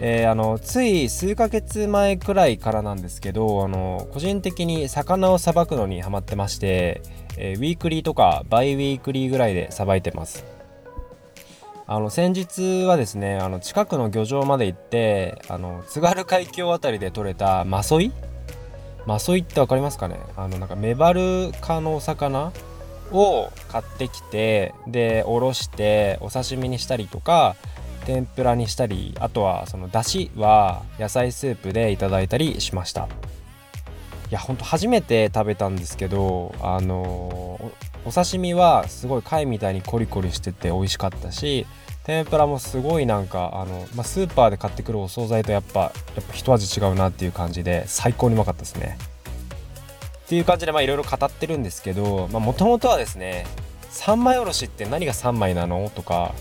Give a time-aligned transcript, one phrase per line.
[0.00, 7.02] えー、あのつい数ヶ月前くらいからなんですけどあの個人的に魚をさばくのにハマってまして、
[7.36, 10.44] えー、 weekly とか bi-weekly ぐらいでさばいてます。
[11.86, 18.12] あの先日はですねあの近くの漁場まで行ってあの津軽海峡辺りで取れたマソイ？
[19.04, 20.18] マソイって分かりますかね？
[20.36, 22.52] あのなんかメバル科のお魚
[23.10, 27.56] を買ってきてでおろしてお刺身にしたりとか
[28.04, 33.08] 天ぷらにしたりあとはそのだしは野菜スープでいただいたりしました。
[34.30, 37.70] いやほんと初めて食べたんですけどあの
[38.06, 41.66] お刺身はすごい貝みたいにコリコリしてて美味しかったし
[42.04, 45.88] 天ぷらもすごいなんかあの、まあ、スーパーで買ってくるお惣菜とやっぱや
[46.20, 48.96] っぱ一味違うなっていう感じで最高にうまかったですね。
[50.24, 53.46] っていう感じでいろいろ語ってるんですけどもともとはですね
[53.90, 55.90] 三枚おろしって何が3枚なの？
[55.94, 56.32] とか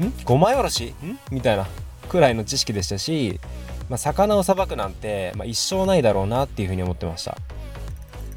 [0.00, 0.94] ん5枚おろし？
[1.02, 1.18] ん？
[1.30, 1.66] みたいな
[2.08, 3.40] くらいの知識でしたし、
[3.88, 7.36] まあ、魚をさばくなんて、まあ、一生ないだろうなっていうふうに思ってました。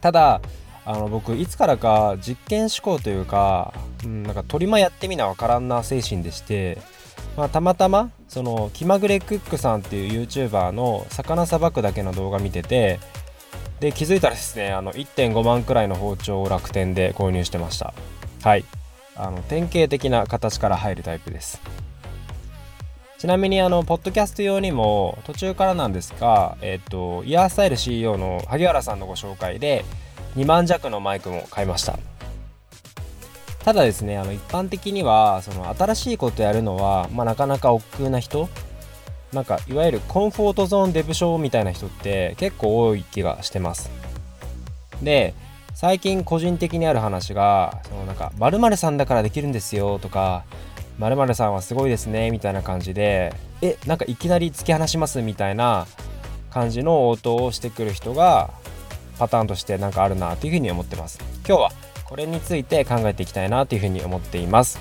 [0.00, 0.40] ただ
[0.86, 6.78] あの僕いつからか実験思考というか、うん、なんか鳥間やってみなわからんな精神でして、
[7.36, 12.98] まあ、たまたまその気まぐれクックさんっていう YouTuber の魚さばくだけの動画見てて
[13.78, 17.92] で気づいたらですねあの1.5万くらいの包丁を楽天で購入してました。
[18.42, 18.64] はい
[19.20, 21.60] あの典型的な形から入るタイプです。
[23.18, 29.84] ちなみにあのポッドキャスト用にも途中からなんですが、えっ、とイヤースタイル CEO の萩原さんのご紹介で
[30.36, 31.98] 2万弱のマイクも買いました。
[33.62, 38.48] ただですねあの一般的にはその新しいことやるのは、まあ、なかなか億劫な人。
[39.34, 43.90] なんかいわゆるコンフォートゾーンデブ症みたいな人って結構多い気がしてます。
[45.02, 45.34] で
[45.80, 50.44] 最近個人的にある話がそのなんか〇〇さんだからできるんですよとか
[50.98, 53.32] 〇〇さんはすごいですねみたいな感じで
[53.62, 55.86] えなんかいきなり突き放しますみたいな
[56.50, 58.50] 感じの応答をしてくる人が
[59.18, 61.18] パターンとしてなんかあるなというふうに思ってます。
[61.48, 61.70] 今日は
[62.04, 64.78] これについて考えていきたいなというふうに思っています。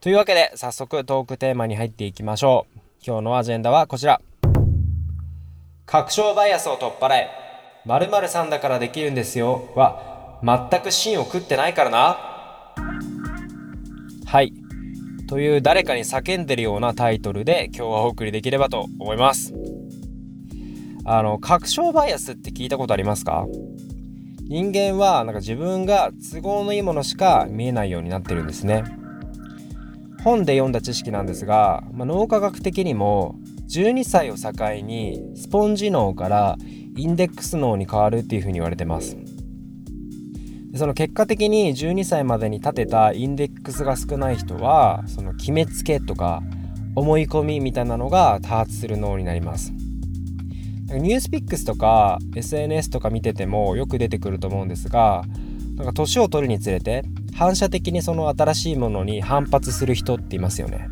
[0.00, 2.80] というわけで早速トークテーマに入っていきましょう。
[3.06, 4.20] 今日のアジェンダはこちら。
[5.84, 7.45] 確証バイアスを取っ払え。
[7.86, 9.68] 〇〇さんだからできるんですよ。
[9.76, 12.18] は全く芯を食ってないからな。
[14.26, 14.52] はい。
[15.28, 19.54] という誰かに叫んでるようなタイトルで今日はお送りできればと思います。
[21.04, 23.46] あの確証バイアスって聞いたことありますか？
[24.48, 28.82] 人間はなんか自分が都合のいいものしか見えないようになってるんですね。
[30.24, 33.36] 本で読んだ知識なんですが、まあ、脳科学的にも
[33.68, 34.50] 12歳を境
[34.82, 36.56] にスポンジ脳から
[36.96, 39.16] インデックス脳に変わるっていうふうに言われてます。
[40.72, 46.42] でその結果的に12歳までに立てたインデックスが少ない人はその決めつけとか
[46.94, 49.72] 思い込みみたいなのが多発する脳になります。
[50.88, 55.24] ニュースピックスとか SNS とか見ててもよく出てくると思うんですが
[55.74, 60.88] なんか年を取るにつれて反射的にその新しいものに反発する人っていますよね。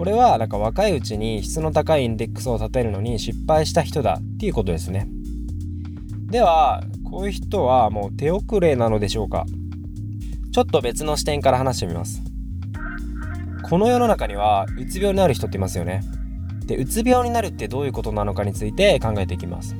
[0.00, 5.06] これはなんか若いうちに質の高いインデックスを立てるのに失敗した人だっていうことですね。
[6.30, 9.44] ではこういう人はもう手遅れなのでしょうか。
[10.54, 12.22] ちょっと別の視点から話してみます。
[13.62, 16.00] この世の中にはうつ病になる人っていますよね。
[16.64, 19.76] でうつ病になるってどういうことなのかについて考えていきます。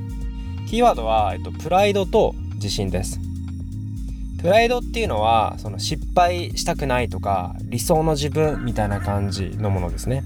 [0.69, 3.19] キーワードは、えっと、プライドと自信です。
[4.41, 10.23] プライドっていうのはその失敗したくないとか理想の自分みたいな感じのものですね。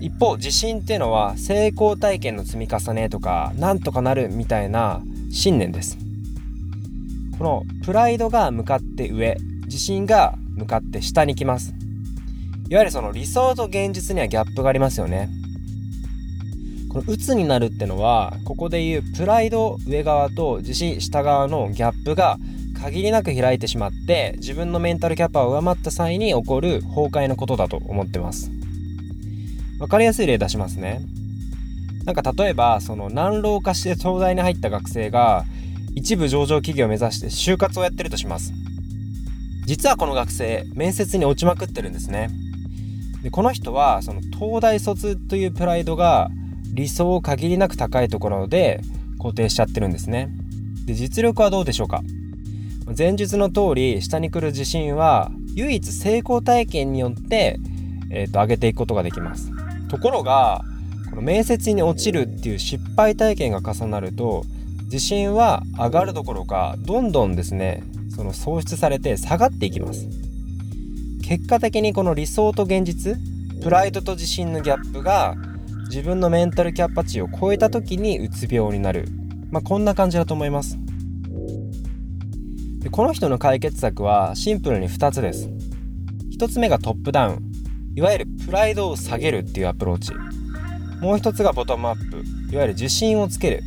[0.00, 5.00] 一方自信っていうのは成功体験の積み重ねとかなんとかなるみたいな
[5.30, 5.96] 信念です。
[7.38, 11.72] このプライドが向かって上自信が向かって下に来ます。
[12.68, 15.28] いわゆるその理想と現実にはギャップがありますよね。
[16.88, 22.38] この鬱になるってのはここでいうプライド上側と自信下側のギャップが
[22.84, 28.50] 限りなく開いてしまって自分のメンタルキャパを上回った際に起こる崩壊のことだと思ってます。
[29.78, 31.00] 分かりやすい例出しますね。
[32.04, 35.46] なんか例えばその難浪化して東大に入った学生が
[35.94, 38.52] 一部上場企業を目指して就活をやってるとします。
[39.64, 42.28] 実はこの学生面接に落ちまくってるんですね。
[43.22, 46.28] でこの人はその東大卒というプライドが
[46.74, 48.82] 理想を限りなく高いところで
[49.16, 50.28] 固定しちゃってるんですね。
[50.84, 52.02] で実力はどうでしょうか？
[52.96, 57.58] 前述の通り下に来る自信は唯一成功体験によって、
[58.10, 59.50] えー、と上げていくことができます。
[59.88, 60.62] ところが
[61.10, 64.44] この面接に落ちるっていう失敗体験が重なると
[64.84, 70.06] 自信は上がるどころかどんどんですねその喪失されて下がっていきます。
[71.22, 73.16] 結果的にこの理想と現実
[73.62, 75.36] プライドと自信のギャップが
[75.88, 79.08] 自分のメンタルキャパ値を超えた時にうつ病になる、
[79.50, 80.76] まあ、こんな感じだと思います。
[82.84, 85.48] でこの人の解決策はシンプルに2つです。
[86.38, 87.42] 1つ目がトップダウン。
[87.96, 90.12] いわゆるプライドを下げるっていうアプローチ。
[91.00, 92.18] もう1つがボトムアップ。
[92.52, 93.62] いわゆる自信をつける。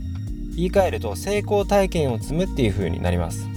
[0.56, 3.48] 言い換えると成功体験を積むっていう風になります。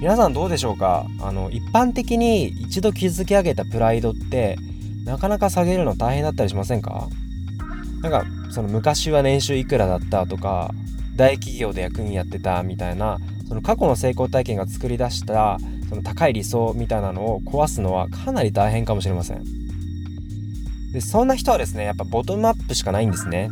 [0.00, 1.04] 皆さんどうでしょうか？
[1.20, 4.56] あの一般的に一度築き上げたプライドって
[5.04, 7.08] なかなか下げるの大変だったりしませんか？
[8.00, 10.70] なんかその昔は年収いくらだったとか
[11.14, 13.18] 大企業で役員やってたみたいな
[13.48, 15.58] その過去の成功体験が作り出した
[15.88, 19.44] その高い理想みたいなのを壊すのはかなり大変かもしれません。
[20.92, 23.50] でそんな人はですねやっぱボトムアップしかないんですね。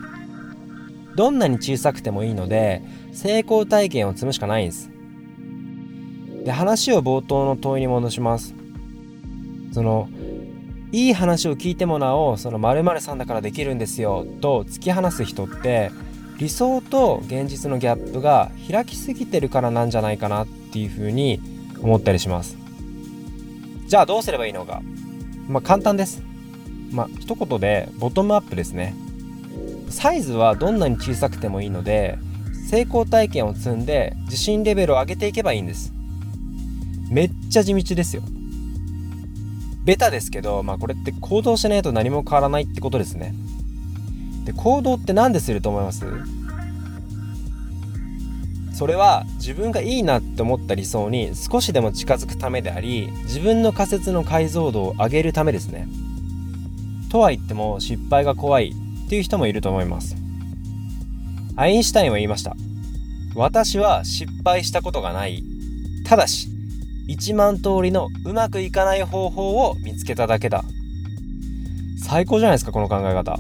[1.17, 2.83] どんなに小さくてもいいので
[3.13, 4.91] 成功体験を積むしかないんです。
[6.45, 8.55] で話を冒頭の問いに戻します。
[9.73, 10.09] その
[10.93, 15.91] いい話を聞いてもなおその〇〇さんだからできるんですよと突き放す人って
[16.39, 21.41] 理想と現実のギャップが開きすぎてるからなんじゃないかなっていうふうに
[21.81, 22.57] 思ったりします。
[23.87, 24.83] じゃあどうすればいいのか。
[25.49, 26.23] まあ簡単です。
[26.91, 28.95] まあ一言でボトムアップですね。
[29.89, 32.19] サイズはどんなに小さくてもいいので
[32.69, 35.93] 成功体験を積んで自信レベルを上げていけばいいんです。
[37.11, 38.23] めっちゃ地道ですよ。
[39.85, 43.35] ベタですけど、まあ、これって行動しないと何も変わらないってことですね。
[44.47, 46.07] で行動って何ですると思います？
[48.73, 55.89] それは自分がいいなって思った理想に少しでも近づくためであり自分の仮説の解像度を上げるためですね。
[57.11, 58.75] とは言っても失敗が怖い
[59.07, 60.17] っていう人もいると思います。
[61.57, 62.55] アインシュタインは言いました。
[63.35, 65.43] 私は失敗したことがない。
[66.05, 66.49] ただし
[67.09, 70.65] 1万通りのうまくいかない方法を見つけただけだ。
[71.99, 73.39] 最高じゃないですかこの考え方。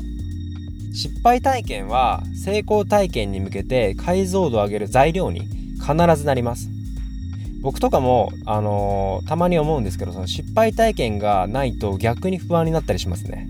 [0.97, 5.47] 失敗体験は成功体験に向けて解像度を上げる材料に
[5.79, 6.71] 必ずなります。
[7.61, 13.47] 僕とかも、あのー、たまに思うんですけどその失敗体験がないと逆に不安になったりしますね。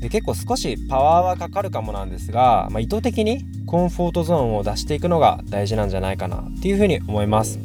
[0.00, 7.58] で結構少しパワーはかかるかもなんですが、まあ、意図的にコンフォートゾーンを出していくのが大事なんじゃないかなっていうふうに思います。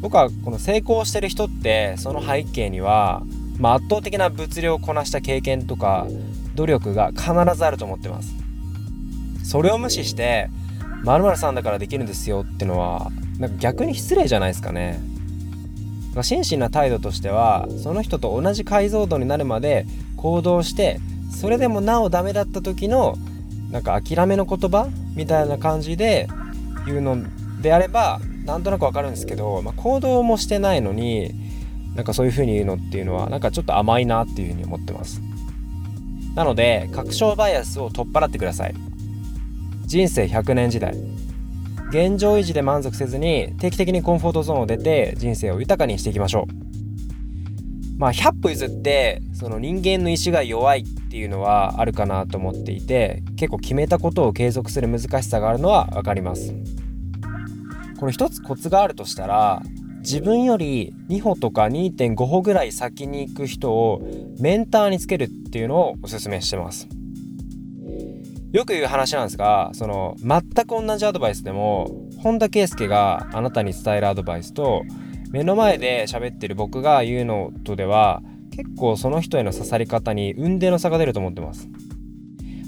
[0.00, 3.22] 僕はこの成功してる人ってその背景には、
[3.58, 6.08] まあ、圧倒的な物量をこなした経験とか
[6.54, 8.34] 努力が必ずあると思ってます。
[9.44, 10.48] それを無視して
[11.04, 15.00] 〇〇さんだからできるんですよってのはなんか逆に失礼じゃないですかね。
[16.22, 21.00] 真摯な態度としてはその人と同じ解像度になるまで行動して
[21.30, 23.16] それでもなおダメだった時の
[23.70, 26.28] なんか諦めの言葉みたいな感じで
[26.84, 27.16] 言うの
[27.62, 31.32] であればなんとなくわかるんですけど、まあ、行動もしてないのに
[31.94, 35.20] なんかそういう風に言うのっていうのはなんかちょっと甘いなっていう風に思ってます。
[36.34, 38.74] なので確証バイアスを取っ払ってください。
[39.84, 40.94] 人生100年時代。
[41.90, 47.98] 現状維持で満足せずに定期的にコンフォートゾーンを出て人生を豊かにしていきましょう。
[47.98, 56.54] まあ100歩譲ってその人間の意志が弱いっていうのはあるかなと思っていて結構決めたことを継続する難しさがあるのは分かります。
[58.00, 59.62] これ一つコツがあるとしたら
[59.98, 64.02] 自分より2歩とか2.5歩ぐらい先に行く人を
[64.40, 66.88] メンターにつけるっていうのをおすすめしてます。
[68.52, 74.82] よく言う話なんですがその全く同じアドバイスでも本田圭佑があなたに伝えるアドバイスと
[75.30, 78.20] 目の前で喋ってる僕が言うのとでは
[78.54, 81.66] 結構その人への刺さり方に運命の差が出ると思ってます。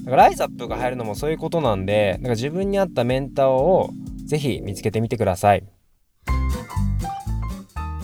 [0.04, 3.90] だからライズアップが入るのもそういうことなんでなんか自分に合ったメンターを
[4.25, 5.64] ぜひ見つけてみてください。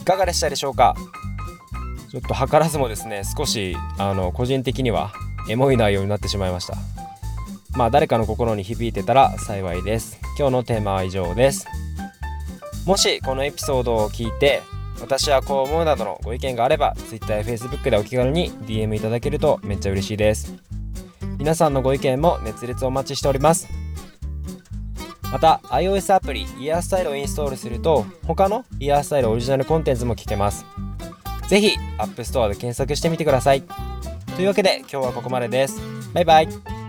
[0.00, 0.94] いかがでしたでしょうか？
[2.10, 5.12] ちょっと図らずもですね少しあの個人的には
[5.48, 6.74] エモい内容になってしまいました。
[7.76, 10.18] まあ誰かの心に響いてたら幸いです。
[10.36, 11.66] 今日のテーマは以上です。
[12.84, 14.62] もしこのエピソードを聞いて
[15.00, 20.54] 私はこう思うなどのご意見があれば Twitter や Facebook でお気軽に DM いただけるとめっちゃ嬉しいです。
[21.38, 23.68] 皆さんのご意見も熱烈お待ちしております。
[25.30, 30.66] また iOS アプリイヤースタイルをインストールすると他のイヤースタイルオリジナルコンテンツも聞けます。
[31.50, 33.64] ぜひ App Store で検索してみてください。
[34.37, 35.80] というわけで今日はここまでです。
[36.14, 36.79] バイバイ。